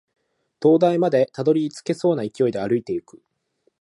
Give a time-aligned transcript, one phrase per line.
[0.59, 3.21] 灯台までたどり着けそうな勢いで歩いていく